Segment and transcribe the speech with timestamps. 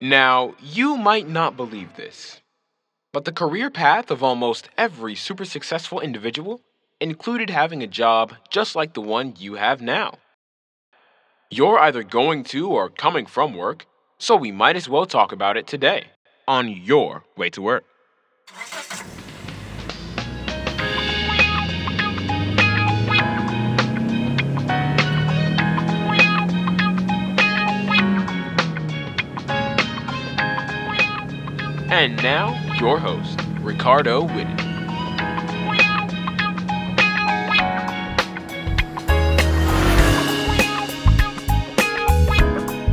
[0.00, 2.40] Now, you might not believe this,
[3.12, 6.62] but the career path of almost every super successful individual
[7.02, 10.14] included having a job just like the one you have now.
[11.50, 13.84] You're either going to or coming from work,
[14.16, 16.06] so we might as well talk about it today
[16.48, 17.84] on your way to work.
[31.90, 34.60] And now, your host, Ricardo Whitted.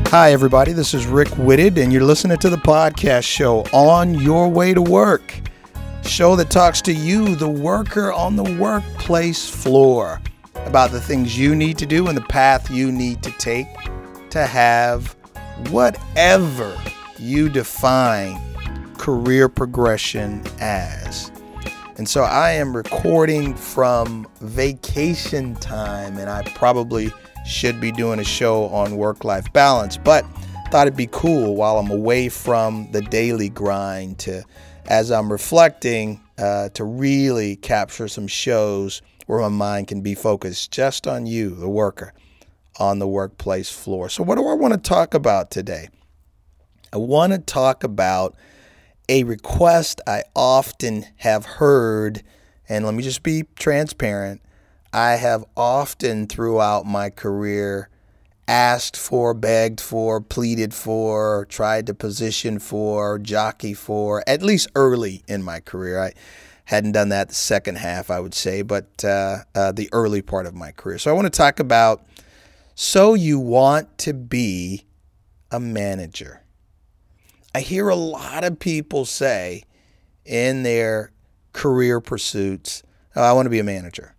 [0.08, 0.74] Hi, everybody.
[0.74, 4.82] This is Rick Whitted, and you're listening to the podcast show On Your Way to
[4.82, 5.42] Work.
[6.02, 10.20] Show that talks to you, the worker on the workplace floor,
[10.66, 13.68] about the things you need to do and the path you need to take
[14.32, 15.16] to have
[15.70, 16.76] whatever
[17.20, 18.47] you define
[18.98, 21.32] career progression as.
[21.98, 27.12] And so I am recording from vacation time, and I probably
[27.46, 30.26] should be doing a show on work life balance, but
[30.70, 34.44] thought it'd be cool while I'm away from the daily grind to,
[34.86, 40.72] as I'm reflecting, uh, to really capture some shows where my mind can be focused
[40.72, 42.14] just on you, the worker,
[42.80, 44.10] on the workplace floor.
[44.10, 45.90] So, what do I want to talk about today?
[46.92, 48.36] I want to talk about
[49.10, 52.24] a request I often have heard,
[52.68, 54.42] and let me just be transparent.
[54.92, 57.90] I have often throughout my career
[58.48, 65.24] asked for, begged for, pleaded for, tried to position for, jockey for, at least early
[65.28, 66.02] in my career.
[66.02, 66.14] I
[66.66, 70.46] hadn't done that the second half, I would say, but uh, uh, the early part
[70.46, 70.98] of my career.
[70.98, 72.06] So I want to talk about
[72.76, 74.86] so you want to be
[75.52, 76.44] a manager.
[77.56, 79.64] I hear a lot of people say
[80.26, 81.12] in their
[81.54, 82.84] career pursuits,
[83.16, 84.16] oh, I want to be a manager.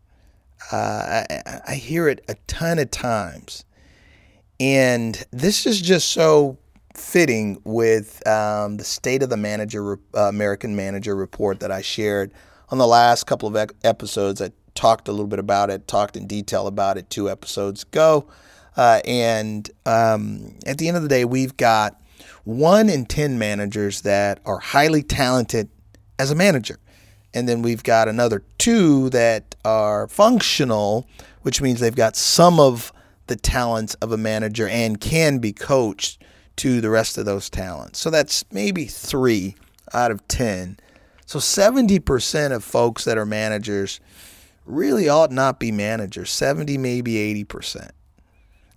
[0.72, 3.64] Uh, I, I hear it a ton of times.
[4.60, 6.58] And this is just so
[6.94, 12.32] fitting with um, the State of the Manager, uh, American Manager report that I shared
[12.70, 14.42] on the last couple of episodes.
[14.42, 18.28] I talked a little bit about it, talked in detail about it two episodes ago.
[18.76, 22.00] Uh, and um, at the end of the day, we've got
[22.48, 25.68] one in 10 managers that are highly talented
[26.18, 26.78] as a manager.
[27.34, 31.06] And then we've got another two that are functional,
[31.42, 32.90] which means they've got some of
[33.26, 36.22] the talents of a manager and can be coached
[36.56, 37.98] to the rest of those talents.
[37.98, 39.54] So that's maybe three
[39.92, 40.78] out of 10.
[41.26, 44.00] So 70% of folks that are managers
[44.64, 47.12] really ought not be managers, 70, maybe
[47.44, 47.90] 80%.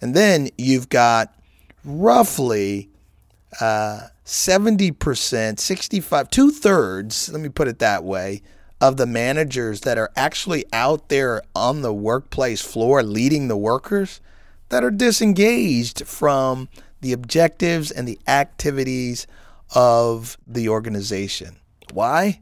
[0.01, 1.33] And then you've got
[1.85, 2.90] roughly
[3.59, 8.41] uh, 70%, 65, two thirds, let me put it that way,
[8.79, 14.21] of the managers that are actually out there on the workplace floor leading the workers
[14.69, 16.67] that are disengaged from
[17.01, 19.27] the objectives and the activities
[19.75, 21.57] of the organization.
[21.93, 22.41] Why?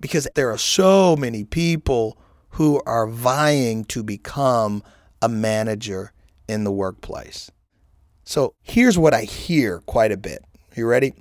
[0.00, 2.18] Because there are so many people
[2.50, 4.82] who are vying to become
[5.20, 6.12] a manager
[6.48, 7.51] in the workplace.
[8.24, 10.44] So here's what I hear quite a bit.
[10.76, 11.12] You ready?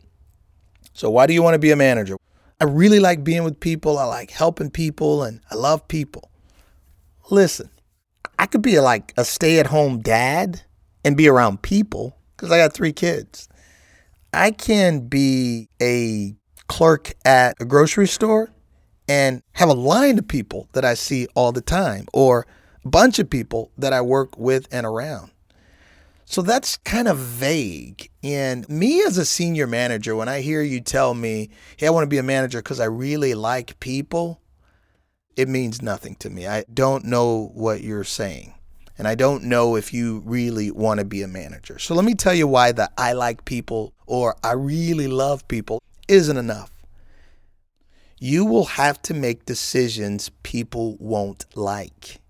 [0.94, 2.18] So, why do you want to be a manager?
[2.60, 3.98] I really like being with people.
[3.98, 6.30] I like helping people and I love people.
[7.30, 7.70] Listen,
[8.38, 10.62] I could be like a stay at home dad
[11.04, 13.48] and be around people because I got three kids.
[14.34, 16.36] I can be a
[16.68, 18.52] clerk at a grocery store
[19.08, 22.46] and have a line of people that I see all the time or
[22.86, 25.32] a bunch of people that I work with and around.
[26.32, 28.10] So that's kind of vague.
[28.24, 32.04] And me as a senior manager, when I hear you tell me, hey, I want
[32.04, 34.40] to be a manager because I really like people,
[35.36, 36.48] it means nothing to me.
[36.48, 38.54] I don't know what you're saying.
[38.98, 41.78] And I don't know if you really want to be a manager.
[41.80, 45.82] So let me tell you why the I like people or I really love people
[46.08, 46.72] isn't enough.
[48.20, 52.22] You will have to make decisions people won't like.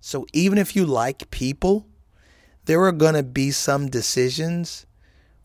[0.00, 1.86] So even if you like people,
[2.66, 4.86] there are going to be some decisions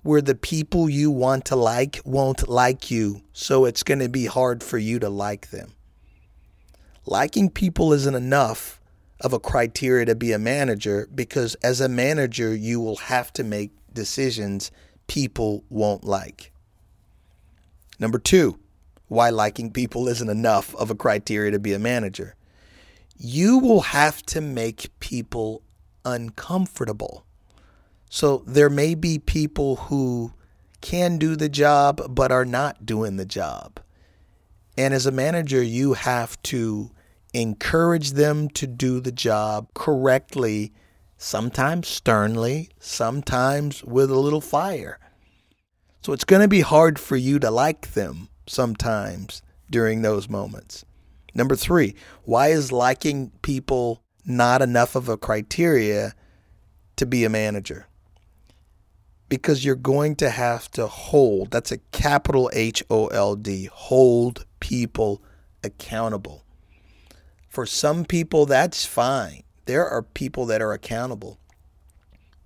[0.04, 3.22] where the people you want to like won't like you.
[3.34, 5.74] So it's going to be hard for you to like them.
[7.06, 8.80] Liking people isn't enough
[9.20, 13.44] of a criteria to be a manager because as a manager, you will have to
[13.44, 14.72] make decisions
[15.08, 16.54] people won't like.
[18.00, 18.58] Number two,
[19.10, 22.36] why liking people isn't enough of a criteria to be a manager.
[23.18, 25.64] You will have to make people
[26.10, 27.26] uncomfortable.
[28.10, 30.34] So there may be people who
[30.82, 33.80] can do the job but are not doing the job.
[34.78, 36.92] And as a manager, you have to
[37.34, 40.74] encourage them to do the job correctly,
[41.18, 45.00] sometimes sternly, sometimes with a little fire.
[46.02, 50.86] So it's going to be hard for you to like them sometimes during those moments.
[51.36, 56.14] Number three, why is liking people not enough of a criteria
[56.96, 57.88] to be a manager?
[59.28, 64.46] Because you're going to have to hold, that's a capital H O L D, hold
[64.60, 65.22] people
[65.64, 66.44] accountable.
[67.48, 69.44] For some people, that's fine.
[69.66, 71.40] There are people that are accountable.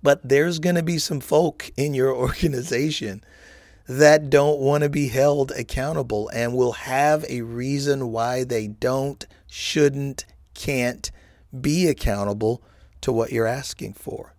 [0.02, 3.22] But there's going to be some folk in your organization
[3.86, 9.26] that don't want to be held accountable and will have a reason why they don't,
[9.46, 11.10] shouldn't, can't
[11.60, 12.62] be accountable
[13.00, 14.34] to what you're asking for.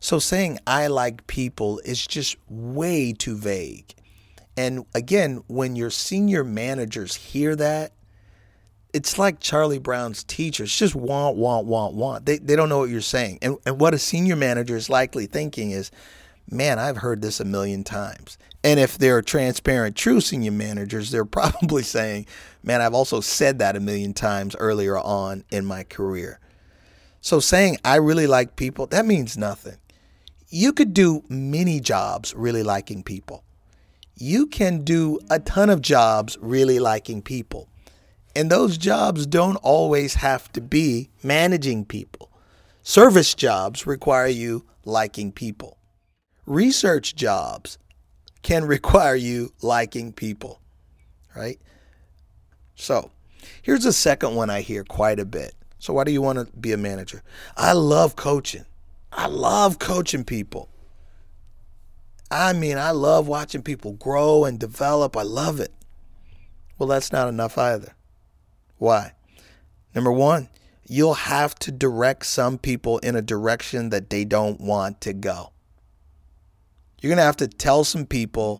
[0.00, 3.94] So saying I like people is just way too vague.
[4.56, 7.92] And again, when your senior managers hear that,
[8.92, 12.24] it's like Charlie Brown's teachers just want, want, want, want.
[12.24, 13.38] They, they don't know what you're saying.
[13.42, 15.90] And, and what a senior manager is likely thinking is,
[16.50, 18.38] man, I've heard this a million times.
[18.64, 22.26] And if they're transparent, true senior managers, they're probably saying,
[22.62, 26.40] man, I've also said that a million times earlier on in my career.
[27.26, 29.78] So saying I really like people, that means nothing.
[30.48, 33.42] You could do many jobs really liking people.
[34.14, 37.68] You can do a ton of jobs really liking people.
[38.36, 42.30] And those jobs don't always have to be managing people.
[42.84, 45.78] Service jobs require you liking people.
[46.46, 47.76] Research jobs
[48.42, 50.60] can require you liking people,
[51.34, 51.58] right?
[52.76, 53.10] So,
[53.62, 55.55] here's a second one I hear quite a bit.
[55.78, 57.22] So, why do you want to be a manager?
[57.56, 58.64] I love coaching.
[59.12, 60.68] I love coaching people.
[62.30, 65.16] I mean, I love watching people grow and develop.
[65.16, 65.72] I love it.
[66.78, 67.94] Well, that's not enough either.
[68.78, 69.12] Why?
[69.94, 70.48] Number one,
[70.86, 75.52] you'll have to direct some people in a direction that they don't want to go.
[77.00, 78.58] You're going to have to tell some people,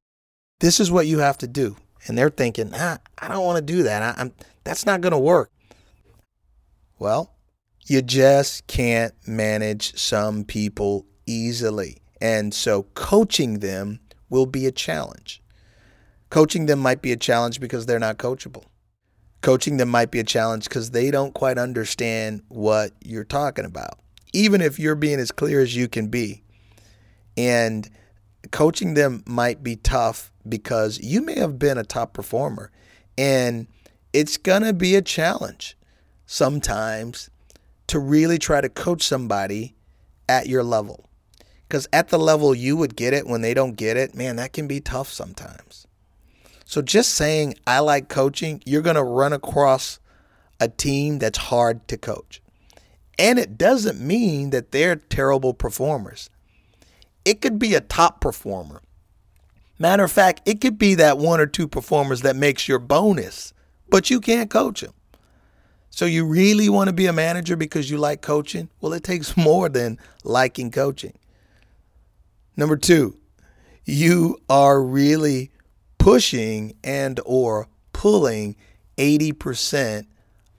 [0.61, 1.77] this is what you have to do.
[2.07, 4.19] And they're thinking, ah, I don't want to do that.
[4.19, 4.31] I,
[4.65, 5.51] that's not going to work.
[6.99, 7.35] Well,
[7.85, 11.99] you just can't manage some people easily.
[12.21, 14.01] And so coaching them
[14.31, 15.43] will be a challenge.
[16.31, 18.65] Coaching them might be a challenge because they're not coachable.
[19.43, 24.01] Coaching them might be a challenge because they don't quite understand what you're talking about,
[24.33, 26.43] even if you're being as clear as you can be.
[27.37, 27.89] And
[28.51, 32.73] coaching them might be tough because you may have been a top performer
[33.19, 33.67] and
[34.13, 35.77] it's going to be a challenge
[36.27, 37.31] sometimes
[37.87, 39.75] to really try to coach somebody
[40.29, 41.09] at your level.
[41.69, 44.53] Because at the level you would get it when they don't get it, man, that
[44.53, 45.87] can be tough sometimes.
[46.65, 50.01] So just saying, I like coaching, you're going to run across
[50.61, 52.43] a team that's hard to coach.
[53.19, 56.29] And it doesn't mean that they're terrible performers.
[57.25, 58.83] It could be a top performer.
[59.79, 63.53] Matter of fact, it could be that one or two performers that makes your bonus,
[63.89, 64.93] but you can't coach them.
[65.97, 68.69] So you really want to be a manager because you like coaching?
[68.83, 71.15] Well, it takes more than liking coaching.
[72.55, 73.17] Number 2,
[73.87, 75.51] you are really
[75.97, 78.57] pushing and or pulling
[78.99, 80.07] 80%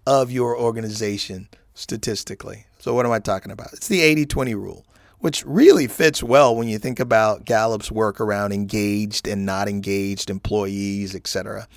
[0.07, 2.65] of your organization statistically.
[2.79, 3.73] So what am I talking about?
[3.73, 4.85] It's the 80/20 rule
[5.19, 10.29] which really fits well when you think about Gallup's work around engaged and not engaged
[10.29, 11.67] employees, etc.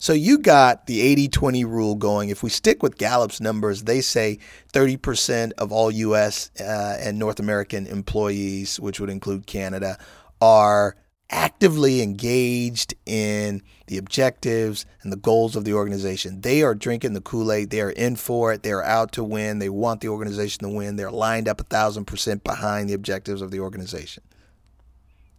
[0.00, 2.30] So you got the 80 20 rule going.
[2.30, 4.38] If we stick with Gallup's numbers, they say
[4.72, 9.98] 30% of all US uh, and North American employees, which would include Canada,
[10.40, 10.96] are
[11.28, 16.40] actively engaged in the objectives and the goals of the organization.
[16.40, 17.68] They are drinking the Kool Aid.
[17.68, 18.62] They are in for it.
[18.62, 19.58] They are out to win.
[19.58, 20.96] They want the organization to win.
[20.96, 24.22] They're lined up a thousand percent behind the objectives of the organization.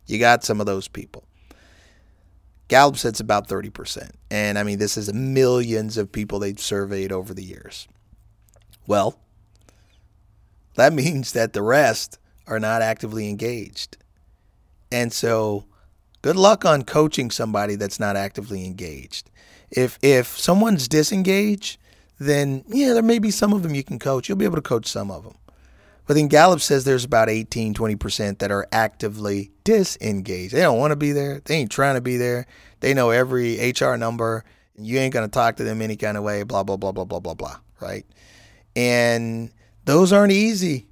[0.05, 1.23] You got some of those people.
[2.71, 4.11] Gallup says it's about 30%.
[4.29, 7.85] And I mean, this is millions of people they've surveyed over the years.
[8.87, 9.19] Well,
[10.75, 13.97] that means that the rest are not actively engaged.
[14.89, 15.65] And so
[16.21, 19.29] good luck on coaching somebody that's not actively engaged.
[19.69, 21.77] If if someone's disengaged,
[22.19, 24.29] then yeah, there may be some of them you can coach.
[24.29, 25.35] You'll be able to coach some of them.
[26.07, 30.53] But then Gallup says there's about 18, 20% that are actively disengaged.
[30.53, 31.41] They don't want to be there.
[31.45, 32.47] They ain't trying to be there.
[32.79, 34.43] They know every HR number.
[34.75, 37.05] You ain't going to talk to them any kind of way, blah, blah, blah, blah,
[37.05, 38.05] blah, blah, blah, right?
[38.75, 39.51] And
[39.85, 40.87] those aren't easy.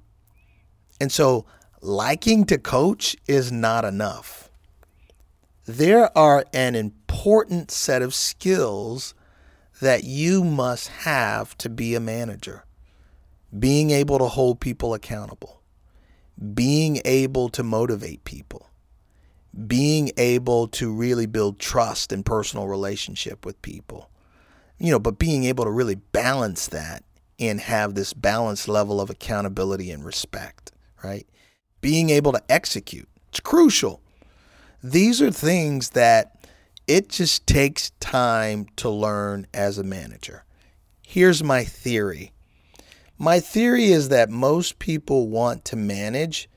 [1.00, 1.46] And so
[1.80, 4.40] liking to coach is not enough
[5.70, 9.14] there are an important set of skills
[9.80, 12.64] that you must have to be a manager.
[13.58, 15.60] Being able to hold people accountable,
[16.54, 18.68] being able to motivate people,
[19.66, 24.10] being able to really build trust and personal relationship with people.
[24.78, 27.04] You know, but being able to really balance that
[27.38, 31.26] and have this balanced level of accountability and respect, right?
[31.80, 33.08] Being able to execute.
[33.28, 34.00] It's crucial.
[34.82, 36.46] These are things that
[36.86, 40.44] it just takes time to learn as a manager.
[41.02, 42.32] Here's my theory.
[43.22, 46.48] My theory is that most people want to manage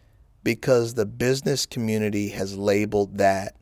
[0.46, 3.58] because the business community has labeled that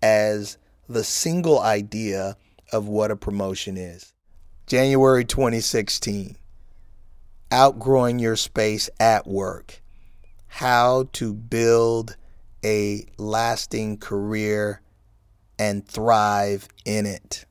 [0.00, 0.56] as
[0.88, 2.38] the single idea
[2.72, 4.14] of what a promotion is.
[4.66, 6.38] January 2016,
[7.50, 9.82] outgrowing your space at work,
[10.46, 12.16] how to build
[12.64, 14.80] a lasting career
[15.58, 17.44] and thrive in it.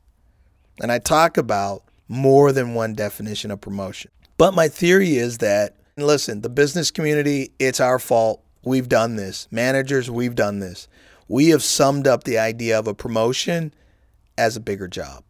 [0.81, 4.09] And I talk about more than one definition of promotion.
[4.41, 8.43] But my theory is that, listen, the business community, it's our fault.
[8.65, 9.47] We've done this.
[9.51, 10.87] Managers, we've done this.
[11.27, 13.71] We have summed up the idea of a promotion
[14.39, 15.25] as a bigger job.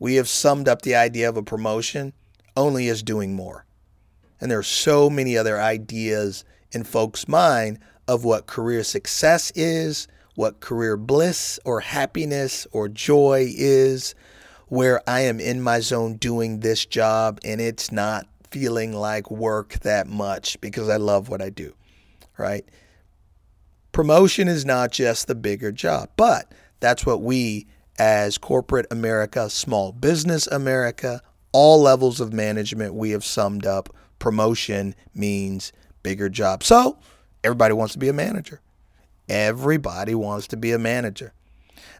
[0.00, 2.12] We have summed up the idea of a promotion
[2.56, 3.66] only as doing more.
[4.40, 10.08] And there are so many other ideas in folks' mind of what career success is,
[10.34, 14.16] what career bliss or happiness or joy is,
[14.68, 19.74] where I am in my zone doing this job and it's not feeling like work
[19.80, 21.74] that much because I love what I do
[22.38, 22.64] right?
[23.92, 27.66] Promotion is not just the bigger job, but that's what we
[27.98, 34.94] as corporate America, small business America, all levels of management, we have summed up promotion
[35.14, 36.64] means bigger job.
[36.64, 36.98] So
[37.44, 38.60] everybody wants to be a manager.
[39.28, 41.32] Everybody wants to be a manager.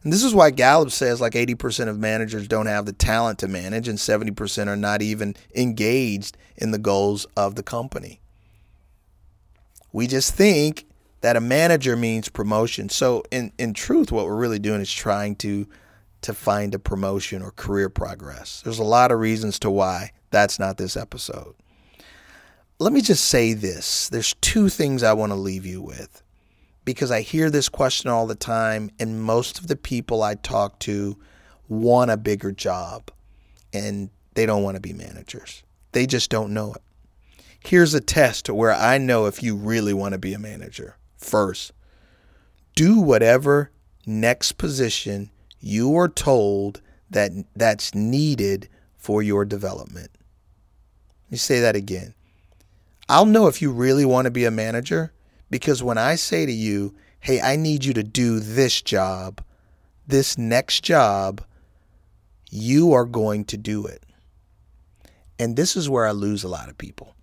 [0.03, 3.47] And this is why Gallup says like 80% of managers don't have the talent to
[3.47, 8.19] manage and 70% are not even engaged in the goals of the company.
[9.91, 10.85] We just think
[11.21, 12.89] that a manager means promotion.
[12.89, 15.67] So in, in truth, what we're really doing is trying to
[16.21, 18.61] to find a promotion or career progress.
[18.63, 21.53] There's a lot of reasons to why that's not this episode.
[22.79, 24.09] Let me just say this.
[24.09, 26.23] There's two things I want to leave you with
[26.85, 30.79] because I hear this question all the time, and most of the people I talk
[30.81, 31.17] to
[31.67, 33.09] want a bigger job
[33.73, 35.63] and they don't want to be managers.
[35.91, 36.81] They just don't know it.
[37.59, 40.97] Here's a test to where I know if you really want to be a manager.
[41.17, 41.71] First,
[42.75, 43.71] do whatever
[44.05, 50.11] next position you are told that that's needed for your development.
[51.25, 52.13] Let me say that again.
[53.09, 55.11] I'll know if you really want to be a manager
[55.55, 59.41] because when I say to you, hey, I need you to do this job,
[60.05, 61.45] this next job,
[62.51, 64.03] you are going to do it.
[65.39, 67.15] And this is where I lose a lot of people.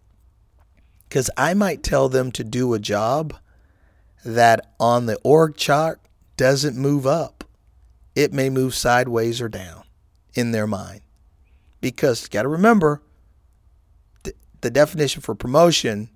[1.06, 3.34] Because I might tell them to do a job
[4.24, 6.00] that on the org chart
[6.38, 7.44] doesn't move up.
[8.14, 9.82] It may move sideways or down
[10.32, 11.02] in their mind.
[11.82, 13.02] Because you got to remember
[14.24, 16.08] th- the definition for promotion,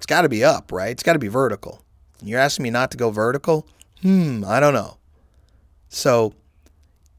[0.00, 0.92] it's got to be up, right?
[0.92, 1.84] It's got to be vertical.
[2.22, 3.68] You're asking me not to go vertical?
[4.00, 4.96] Hmm, I don't know.
[5.90, 6.32] So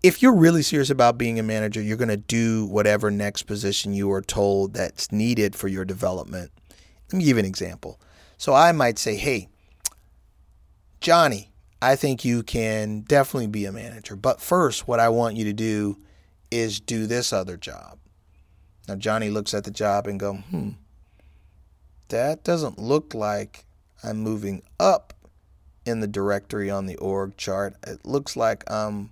[0.02, 3.94] if you're really serious about being a manager, you're going to do whatever next position
[3.94, 6.50] you are told that's needed for your development.
[7.12, 8.02] Let me give you an example.
[8.40, 9.48] So I might say, hey,
[11.02, 11.52] Johnny,
[11.84, 14.16] I think you can definitely be a manager.
[14.16, 16.00] But first, what I want you to do
[16.50, 18.00] is do this other job.
[18.88, 20.70] Now, Johnny looks at the job and go, hmm,
[22.12, 23.66] that doesn't look like
[24.04, 25.14] I'm moving up
[25.86, 27.76] in the directory on the org chart.
[27.86, 29.12] It looks like I'm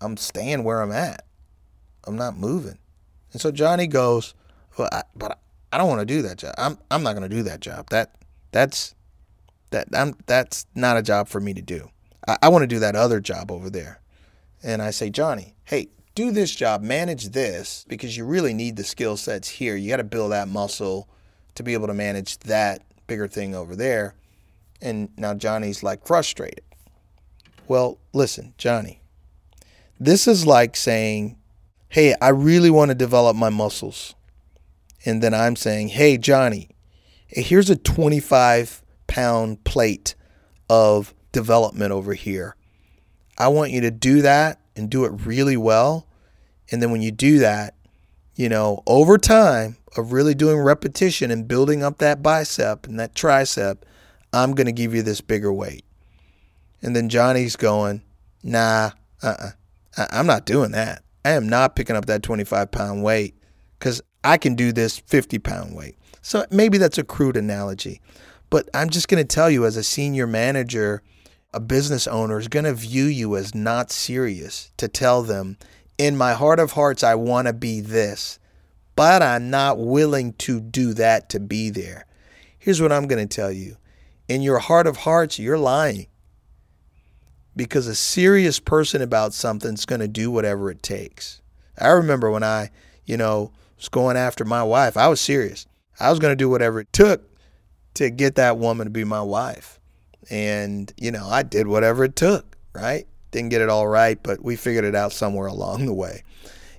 [0.00, 1.24] I'm staying where I'm at.
[2.06, 2.78] I'm not moving.
[3.32, 4.34] And so Johnny goes,
[4.76, 5.38] well, I, but
[5.72, 6.54] I don't want to do that job.
[6.58, 7.90] I'm I'm not going to do that job.
[7.90, 8.16] That
[8.52, 8.94] that's
[9.70, 11.90] that I'm that's not a job for me to do.
[12.26, 14.00] I, I want to do that other job over there.
[14.62, 18.84] And I say, Johnny, hey, do this job, manage this because you really need the
[18.84, 19.76] skill sets here.
[19.76, 21.08] You got to build that muscle
[21.54, 24.14] to be able to manage that bigger thing over there.
[24.80, 26.64] And now Johnny's like frustrated.
[27.68, 29.00] Well, listen, Johnny,
[29.98, 31.36] this is like saying,
[31.88, 34.14] hey, I really want to develop my muscles
[35.04, 36.68] and then I'm saying, hey, Johnny,
[37.26, 40.14] here's a 25 pound plate
[40.68, 42.54] of development over here.
[43.38, 46.06] I want you to do that and do it really well.
[46.70, 47.74] And then when you do that,
[48.36, 53.14] you know, over time of really doing repetition and building up that bicep and that
[53.14, 53.78] tricep,
[54.32, 55.84] I'm going to give you this bigger weight.
[56.82, 58.02] And then Johnny's going,
[58.42, 58.90] nah,
[59.22, 59.50] uh uh-uh.
[60.12, 61.02] I'm not doing that.
[61.24, 63.34] I am not picking up that 25 pound weight
[63.78, 65.96] because I can do this 50 pound weight.
[66.22, 68.00] So maybe that's a crude analogy.
[68.50, 71.02] But I'm just going to tell you, as a senior manager,
[71.52, 75.56] a business owner is going to view you as not serious to tell them,
[75.98, 78.38] in my heart of hearts, I want to be this,
[79.00, 82.04] but I'm not willing to do that to be there.
[82.58, 83.78] Here's what I'm going to tell you
[84.28, 86.08] in your heart of hearts, you're lying.
[87.56, 91.40] Because a serious person about something's going to do whatever it takes.
[91.78, 92.72] I remember when I,
[93.06, 95.66] you know, was going after my wife, I was serious.
[95.98, 97.22] I was going to do whatever it took
[97.94, 99.80] to get that woman to be my wife.
[100.28, 103.06] And, you know, I did whatever it took, right?
[103.30, 106.22] Didn't get it all right, but we figured it out somewhere along the way.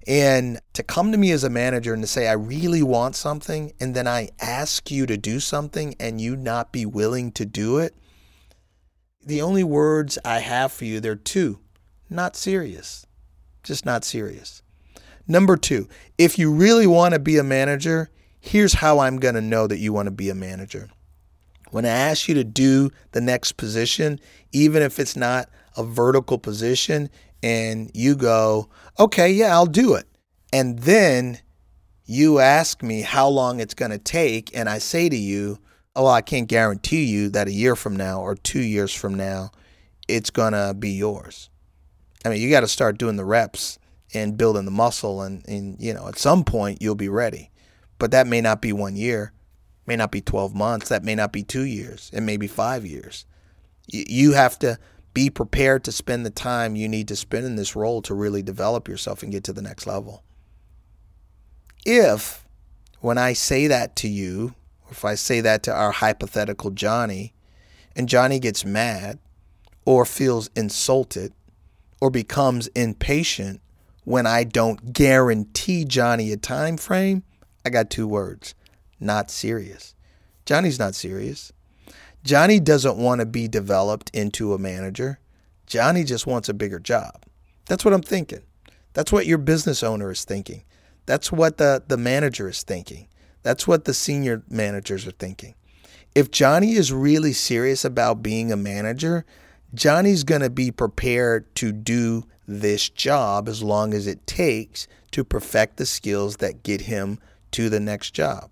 [0.08, 3.72] And to come to me as a manager and to say, I really want something,
[3.80, 7.78] and then I ask you to do something and you not be willing to do
[7.78, 7.96] it,
[9.24, 11.60] the only words I have for you, they're two
[12.12, 13.08] not serious.
[13.64, 14.62] Just not serious.
[15.28, 19.42] Number two, if you really want to be a manager, here's how I'm going to
[19.42, 20.90] know that you want to be a manager.
[21.70, 24.20] When I ask you to do the next position,
[24.52, 27.10] even if it's not a vertical position,
[27.44, 28.70] and you go,
[29.00, 30.08] okay, yeah, I'll do it.
[30.54, 31.40] And then
[32.06, 35.60] you ask me how long it's going to take, and I say to you,
[35.96, 39.52] oh, I can't guarantee you that a year from now or two years from now,
[40.08, 41.50] it's going to be yours.
[42.26, 43.80] I mean, you got to start doing the reps
[44.14, 47.50] and building the muscle, and, and, you know, at some point you'll be ready.
[47.98, 49.32] But that may not be one year,
[49.86, 52.86] may not be 12 months, that may not be two years, it may be five
[52.86, 53.26] years.
[53.88, 54.78] You have to
[55.14, 58.42] be prepared to spend the time you need to spend in this role to really
[58.42, 60.24] develop yourself and get to the next level.
[61.86, 62.46] If,
[63.00, 64.56] when I say that to you,
[64.90, 67.34] if I say that to our hypothetical Johnny,
[67.96, 69.20] and Johnny gets mad
[69.86, 71.34] or feels insulted
[72.00, 73.62] or becomes impatient
[74.04, 77.24] when I don't guarantee Johnny a time frame,
[77.66, 78.56] I got two words
[79.00, 79.96] not serious.
[80.46, 81.52] Johnny's not serious.
[82.24, 85.20] Johnny doesn't want to be developed into a manager.
[85.66, 87.24] Johnny just wants a bigger job.
[87.68, 88.42] That's what I'm thinking.
[88.94, 90.64] That's what your business owner is thinking.
[91.06, 93.08] That's what the, the manager is thinking.
[93.44, 95.56] That's what the senior managers are thinking.
[96.14, 99.26] If Johnny is really serious about being a manager,
[99.74, 105.24] Johnny's going to be prepared to do this job as long as it takes to
[105.24, 107.18] perfect the skills that get him
[107.52, 108.50] to the next job.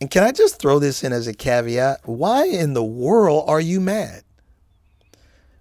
[0.00, 2.00] And can I just throw this in as a caveat?
[2.04, 4.22] Why in the world are you mad?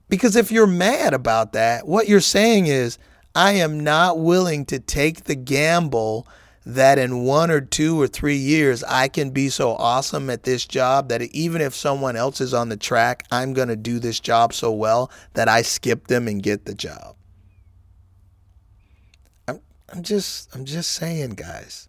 [0.10, 2.98] Because if you're mad about that, what you're saying is,
[3.34, 6.28] I am not willing to take the gamble
[6.65, 10.65] that in one or two or three years, I can be so awesome at this
[10.65, 14.19] job that even if someone else is on the track, I'm going to do this
[14.19, 17.15] job so well that I skip them and get the job.
[19.48, 21.88] I'm, I'm just, I'm just saying, guys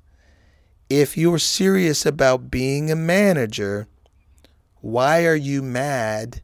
[0.89, 3.89] if you're serious about being a manager,
[4.81, 6.43] why are you mad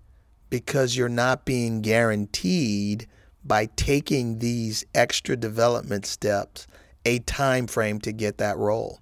[0.51, 3.07] because you're not being guaranteed
[3.45, 6.67] by taking these extra development steps
[7.05, 9.01] a time frame to get that role?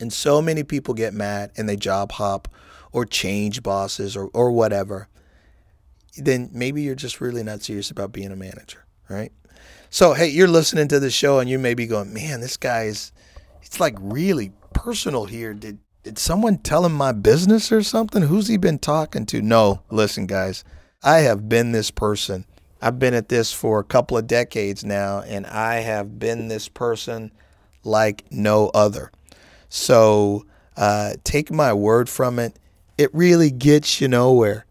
[0.00, 2.48] And so many people get mad and they job hop
[2.92, 5.08] or change bosses or, or whatever.
[6.16, 9.32] Then maybe you're just really not serious about being a manager, right?
[9.90, 12.84] So, hey, you're listening to the show and you may be going, man, this guy
[12.84, 13.12] is
[13.66, 15.52] it's like really personal here.
[15.52, 18.22] Did did someone tell him my business or something?
[18.22, 19.42] Who's he been talking to?
[19.42, 20.62] No, listen, guys,
[21.02, 22.46] I have been this person.
[22.80, 26.68] I've been at this for a couple of decades now, and I have been this
[26.68, 27.32] person
[27.82, 29.10] like no other.
[29.68, 32.56] So uh, take my word from it.
[32.96, 34.64] It really gets you nowhere.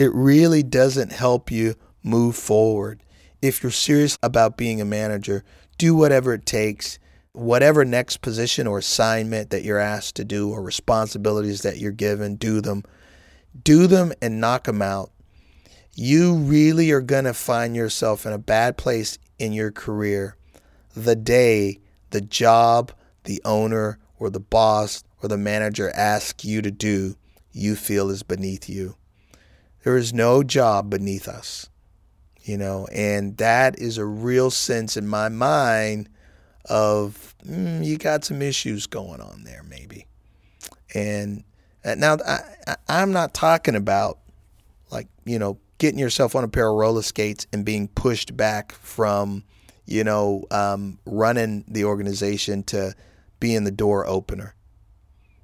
[0.00, 3.04] It really doesn't help you move forward.
[3.40, 5.44] If you're serious about being a manager,
[5.78, 6.98] do whatever it takes
[7.32, 12.36] whatever next position or assignment that you're asked to do or responsibilities that you're given,
[12.36, 12.82] do them.
[13.64, 15.10] Do them and knock them out.
[15.94, 20.36] You really are going to find yourself in a bad place in your career
[20.94, 21.78] the day
[22.10, 22.92] the job,
[23.24, 27.16] the owner, or the boss or the manager asks you to do,
[27.50, 28.96] you feel is beneath you.
[29.82, 31.68] There is no job beneath us,
[32.42, 36.08] you know, and that is a real sense in my mind
[36.66, 40.06] of mm, you got some issues going on there, maybe.
[40.94, 41.44] And
[41.84, 44.18] uh, now I, I'm not talking about
[44.90, 48.72] like, you know, getting yourself on a pair of roller skates and being pushed back
[48.72, 49.44] from,
[49.86, 52.94] you know, um, running the organization to
[53.40, 54.54] being the door opener.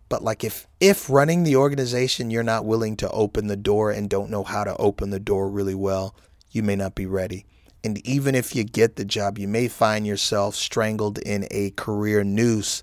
[0.08, 4.08] But like if if running the organization you're not willing to open the door and
[4.08, 6.14] don't know how to open the door really well,
[6.50, 7.44] you may not be ready.
[7.84, 12.24] And even if you get the job, you may find yourself strangled in a career
[12.24, 12.82] noose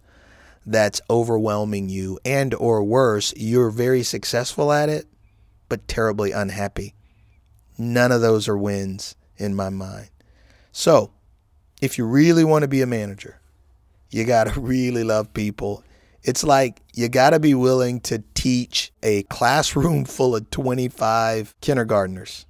[0.66, 5.06] that's overwhelming you and or worse, you're very successful at it
[5.70, 6.94] but terribly unhappy.
[7.78, 10.10] None of those are wins in my mind.
[10.72, 11.12] So,
[11.82, 13.40] if you really want to be a manager,
[14.10, 15.84] you got to really love people.
[16.24, 22.46] It's like you got to be willing to teach a classroom full of 25 kindergartners.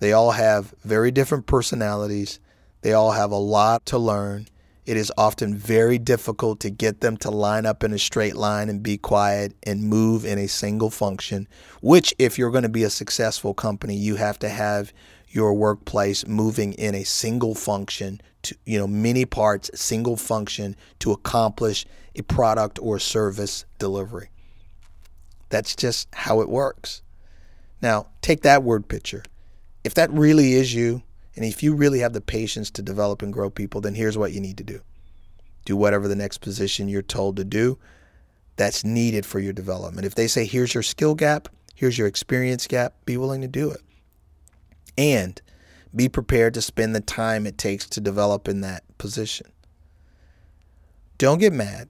[0.00, 2.40] They all have very different personalities.
[2.82, 4.46] They all have a lot to learn.
[4.86, 8.70] It is often very difficult to get them to line up in a straight line
[8.70, 11.46] and be quiet and move in a single function,
[11.82, 14.94] which, if you're going to be a successful company, you have to have
[15.28, 21.12] your workplace moving in a single function to, you know, many parts, single function to
[21.12, 21.84] accomplish
[22.14, 24.30] a product or service delivery.
[25.50, 27.02] That's just how it works.
[27.82, 29.22] Now, take that word picture.
[29.84, 31.02] If that really is you,
[31.36, 34.32] and if you really have the patience to develop and grow people, then here's what
[34.32, 34.80] you need to do
[35.64, 37.78] do whatever the next position you're told to do
[38.56, 40.06] that's needed for your development.
[40.06, 43.70] If they say, here's your skill gap, here's your experience gap, be willing to do
[43.70, 43.82] it.
[44.96, 45.40] And
[45.94, 49.52] be prepared to spend the time it takes to develop in that position.
[51.18, 51.88] Don't get mad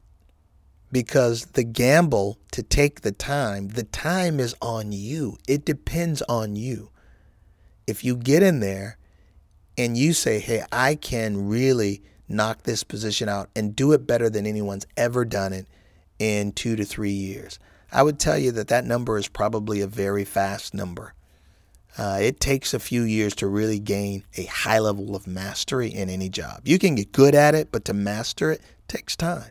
[0.90, 5.38] because the gamble to take the time, the time is on you.
[5.46, 6.90] It depends on you.
[7.88, 8.98] If you get in there
[9.78, 14.28] and you say, hey, I can really knock this position out and do it better
[14.28, 15.66] than anyone's ever done it
[16.18, 17.58] in two to three years,
[17.90, 21.14] I would tell you that that number is probably a very fast number.
[21.96, 26.10] Uh, it takes a few years to really gain a high level of mastery in
[26.10, 26.60] any job.
[26.64, 29.50] You can get good at it, but to master it takes time.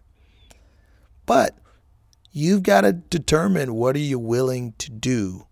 [1.26, 1.58] But
[2.32, 5.48] you've got to determine what are you willing to do.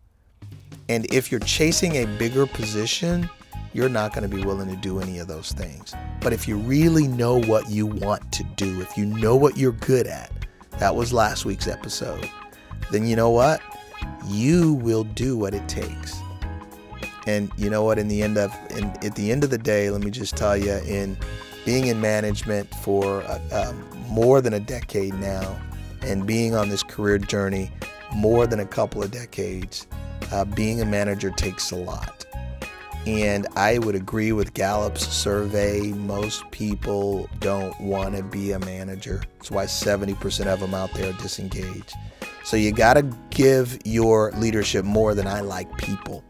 [0.88, 3.30] And if you're chasing a bigger position,
[3.74, 5.94] you're not going to be willing to do any of those things.
[6.22, 9.74] But if you really know what you want to do, if you know what you're
[9.74, 10.32] good at,
[10.80, 12.30] that was last week's episode,
[12.92, 13.62] then you know what?
[14.26, 16.16] You will do what it takes.
[17.28, 17.98] And you know what?
[17.98, 20.56] In the end of, in, at the end of the day, let me just tell
[20.56, 21.18] you, in
[21.66, 25.60] being in management for uh, um, more than a decade now,
[26.02, 27.72] and being on this career journey
[28.14, 29.88] more than a couple of decades,
[30.32, 32.26] uh, being a manager takes a lot.
[33.06, 35.92] And I would agree with Gallup's survey.
[35.92, 39.22] Most people don't want to be a manager.
[39.38, 41.94] That's why 70% of them out there are disengaged.
[42.44, 46.24] So you got to give your leadership more than I like people.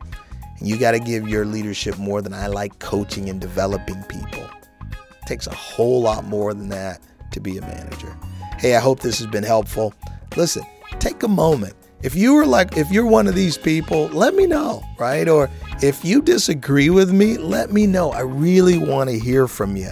[0.60, 4.50] And you got to give your leadership more than I like coaching and developing people.
[4.82, 7.00] It takes a whole lot more than that
[7.32, 8.18] to be a manager.
[8.58, 9.94] Hey, I hope this has been helpful.
[10.36, 10.64] Listen,
[11.00, 11.76] take a moment.
[12.06, 15.28] If you were like, if you're one of these people, let me know, right?
[15.28, 15.50] Or
[15.82, 18.12] if you disagree with me, let me know.
[18.12, 19.90] I really want to hear from you.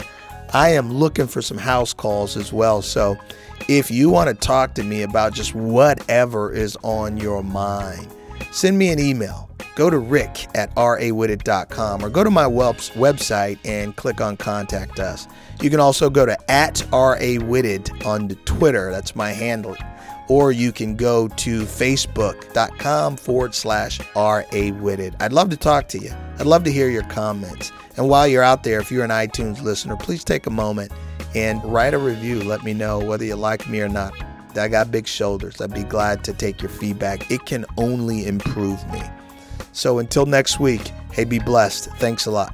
[0.54, 2.84] I am looking for some house calls as well.
[2.84, 3.18] So
[3.68, 8.08] if you want to talk to me about just whatever is on your mind,
[8.52, 9.50] send me an email.
[9.74, 15.28] Go to rick at rawitted.com or go to my website and click on contact us.
[15.62, 18.92] You can also go to at rawitted on Twitter.
[18.92, 19.76] That's my handle
[20.28, 25.16] or you can go to facebook.com forward slash RA rawitted.
[25.20, 26.12] I'd love to talk to you.
[26.40, 27.72] I'd love to hear your comments.
[27.98, 30.92] And while you're out there, if you're an iTunes listener, please take a moment
[31.36, 32.42] and write a review.
[32.44, 34.14] Let me know whether you like me or not.
[34.56, 35.60] I got big shoulders.
[35.62, 37.30] I'd be glad to take your feedback.
[37.32, 39.02] It can only improve me.
[39.72, 41.90] So until next week, hey, be blessed.
[41.98, 42.54] Thanks a lot.